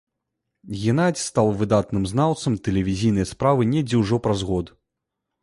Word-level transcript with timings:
Генадзь 0.83 1.25
стаў 1.31 1.51
выдатным 1.59 2.07
знаўцам 2.13 2.57
тэлевізійнай 2.69 3.29
справы 3.33 3.69
недзе 3.75 4.03
ўжо 4.03 4.21
праз 4.27 4.39
год. 4.51 4.75